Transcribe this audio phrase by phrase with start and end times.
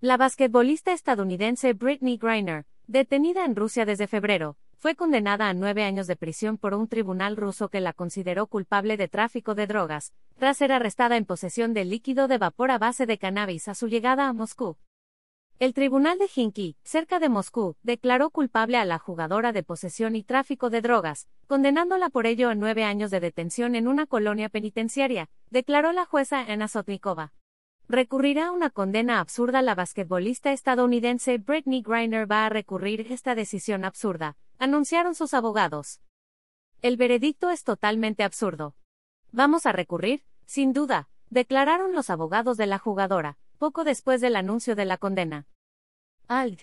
[0.00, 6.06] La basquetbolista estadounidense Britney Griner, detenida en Rusia desde febrero, fue condenada a nueve años
[6.06, 10.58] de prisión por un tribunal ruso que la consideró culpable de tráfico de drogas, tras
[10.58, 14.28] ser arrestada en posesión de líquido de vapor a base de cannabis a su llegada
[14.28, 14.76] a Moscú.
[15.58, 20.22] El tribunal de Hinky, cerca de Moscú, declaró culpable a la jugadora de posesión y
[20.22, 25.28] tráfico de drogas, condenándola por ello a nueve años de detención en una colonia penitenciaria,
[25.50, 27.32] declaró la jueza Anna Sotnikova.
[27.88, 29.62] Recurrirá a una condena absurda.
[29.62, 36.02] La basquetbolista estadounidense Britney Griner va a recurrir esta decisión absurda, anunciaron sus abogados.
[36.82, 38.74] El veredicto es totalmente absurdo.
[39.32, 44.76] Vamos a recurrir, sin duda, declararon los abogados de la jugadora, poco después del anuncio
[44.76, 45.46] de la condena.
[46.26, 46.62] Alt.